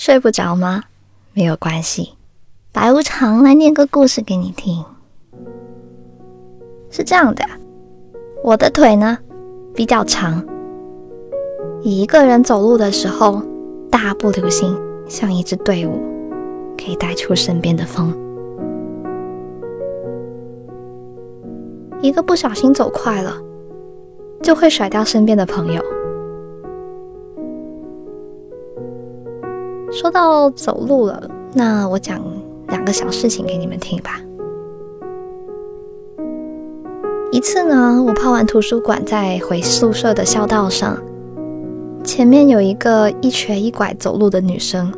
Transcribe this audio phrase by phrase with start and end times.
[0.00, 0.84] 睡不着吗？
[1.34, 2.14] 没有关系，
[2.72, 4.82] 白无常来念个故事给你听。
[6.90, 7.44] 是这样的，
[8.42, 9.18] 我的腿呢
[9.74, 10.42] 比较长，
[11.82, 13.42] 一个人走路的时候，
[13.90, 14.74] 大步流星
[15.06, 16.00] 像一支队伍，
[16.78, 18.10] 可以带出身边的风。
[22.00, 23.36] 一个不小心走快了，
[24.42, 25.84] 就会甩掉身边的朋友。
[29.92, 31.20] 说到走路了，
[31.52, 32.22] 那我讲
[32.68, 34.20] 两个小事情给你们听吧。
[37.32, 40.96] 一次呢，我泡完图书馆，在回宿舍的校道上，
[42.04, 44.92] 前面有一个一瘸一拐走路的女生，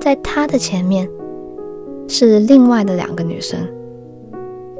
[0.00, 1.08] 在她的前面
[2.08, 3.60] 是另外的两个女生，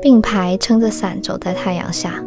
[0.02, 2.24] 并排撑着伞走在太阳下。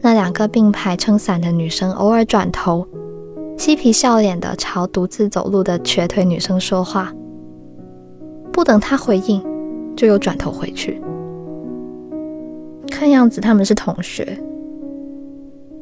[0.00, 2.84] 那两个并排撑伞的女生偶尔转头。
[3.58, 7.12] 嬉皮笑脸的朝独自走路的瘸腿女生说话，
[8.52, 9.44] 不等她回应，
[9.96, 11.02] 就又转头回去。
[12.88, 14.40] 看样子他们是同学。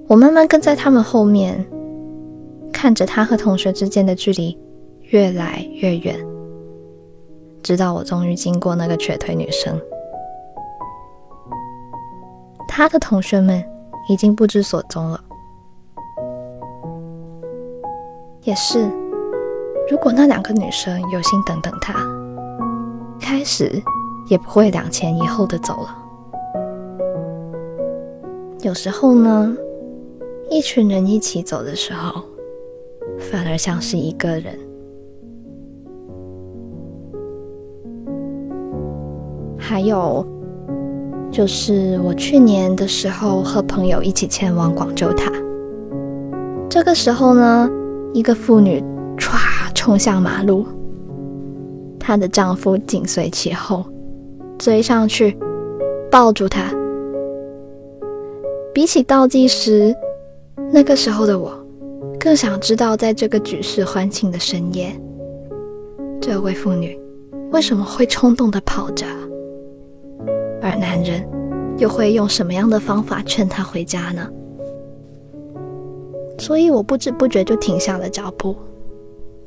[0.08, 1.64] 我慢慢跟在他们后面，
[2.72, 4.58] 看着他和同学之间的距离
[5.10, 6.18] 越来越远，
[7.62, 9.78] 直到我终于经过那个瘸腿女生，
[12.66, 13.62] 她的同学们
[14.08, 15.20] 已经不知所踪了。
[18.46, 18.88] 也是，
[19.90, 21.94] 如果那两个女生有心等等他，
[23.20, 23.82] 开始
[24.28, 25.98] 也不会两前一后的走了。
[28.62, 29.52] 有时候呢，
[30.48, 32.22] 一群人一起走的时候，
[33.18, 34.56] 反而像是一个人。
[39.58, 40.24] 还有，
[41.32, 45.32] 就是我去年的时候和朋友一起前往广州塔，
[46.70, 47.68] 这个时候呢。
[48.16, 48.82] 一个妇女
[49.18, 49.36] 唰
[49.74, 50.64] 冲向马路，
[52.00, 53.84] 她的丈夫紧随其后，
[54.56, 55.36] 追上去
[56.10, 56.62] 抱住她。
[58.72, 59.94] 比起倒计时，
[60.72, 61.52] 那个时候的我
[62.18, 64.98] 更想知道，在这个举世欢庆的深夜，
[66.18, 66.98] 这位妇女
[67.52, 69.04] 为什么会冲动的跑着，
[70.62, 71.22] 而男人
[71.76, 74.26] 又会用什么样的方法劝她回家呢？
[76.38, 78.56] 所以我不知不觉就停下了脚步，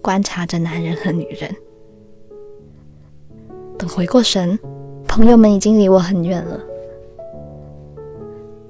[0.02, 1.56] 观察着男人和女人。
[3.78, 4.58] 等回过神，
[5.08, 6.60] 朋友们已经离我很远了，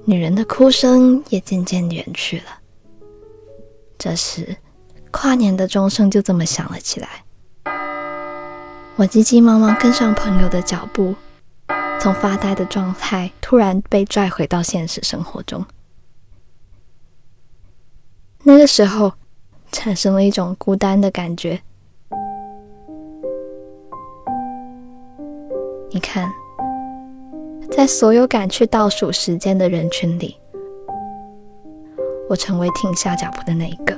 [0.04, 2.44] 女人的哭声也渐渐远去了。
[3.98, 4.56] 这时，
[5.10, 7.08] 跨年的钟声就这么响了起来。
[8.96, 11.14] 我急急忙忙跟上朋友的脚步，
[11.98, 15.64] 从发呆的状态突然被拽回到现实生活中。
[18.42, 19.12] 那个时候，
[19.70, 21.60] 产生了一种孤单的感觉。
[25.90, 26.30] 你看，
[27.70, 30.36] 在所有赶去倒数时间的人群里，
[32.28, 33.96] 我成为停下脚步的那一个，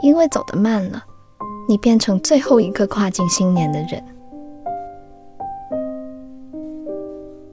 [0.00, 1.04] 因为走得慢了，
[1.68, 4.04] 你变成最后一个跨进新年的人。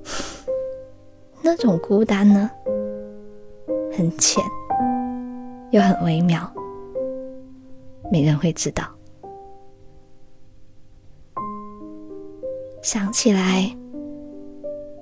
[1.44, 2.50] 那种孤单呢？
[4.00, 4.42] 很浅，
[5.72, 6.50] 又很微妙，
[8.10, 8.86] 没人会知道。
[12.82, 13.70] 想起来，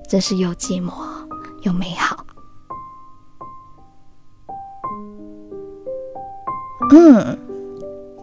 [0.10, 0.92] 真是又寂寞
[1.62, 2.26] 又美好。
[6.90, 7.38] 嗯，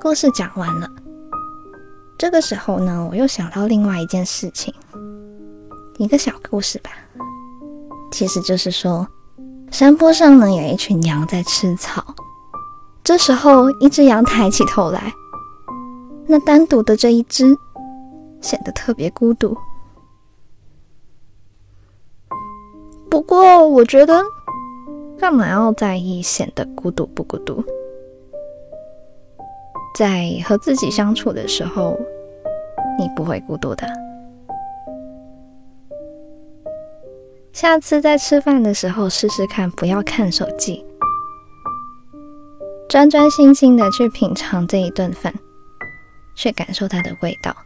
[0.00, 0.88] 故事讲完了。
[2.18, 4.74] 这个时候呢，我又想到另外一件事情，
[5.98, 6.90] 一个小故事吧。
[8.10, 9.06] 其实就是说。
[9.74, 12.14] 山坡上呢，有一群羊在吃草。
[13.02, 15.12] 这时候，一只羊抬起头来，
[16.28, 17.44] 那单独的这一只
[18.40, 19.58] 显得特别孤独。
[23.10, 24.22] 不过，我觉得
[25.18, 27.60] 干嘛要在意显得孤独不孤独？
[29.98, 31.98] 在和自己相处的时候，
[32.96, 34.03] 你不会孤独的。
[37.54, 40.84] 下次在吃饭的时候试试看，不要看手机，
[42.88, 45.32] 专专心心的去品尝这一顿饭，
[46.34, 47.56] 去感受它的味道，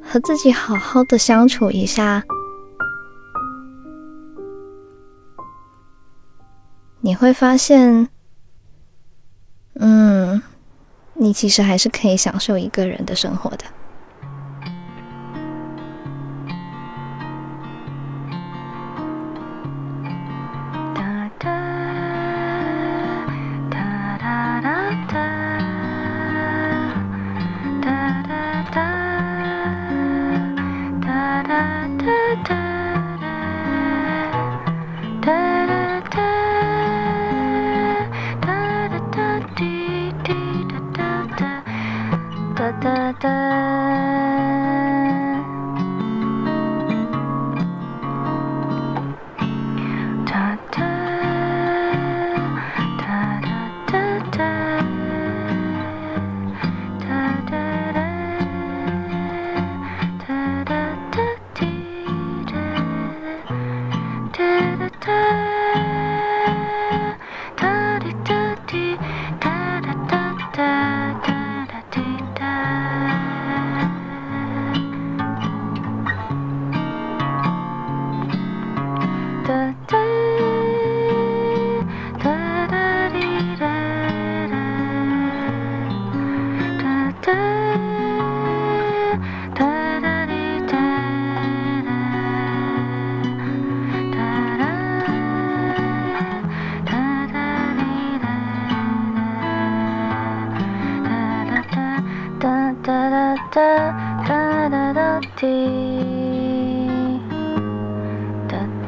[0.00, 2.22] 和自己好好的相处一下，
[7.00, 8.08] 你会发现，
[9.74, 10.40] 嗯，
[11.14, 13.64] 你其实还是可以享受一个人的生活的。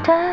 [0.02, 0.31] está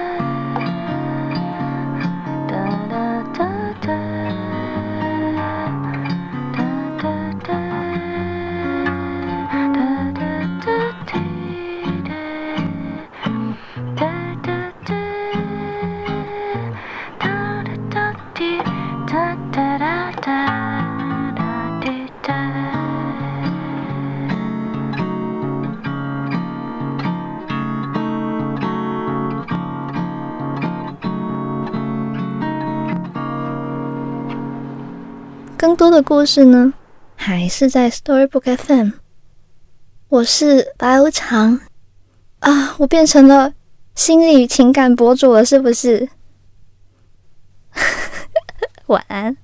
[35.60, 36.74] 更多的故事呢，
[37.18, 38.92] 还是在 Storybook FM。
[40.08, 41.60] 我是白无常
[42.40, 43.54] 啊，我变成了
[43.94, 46.08] 心理情感博主了，是不是？
[48.88, 49.36] 晚安。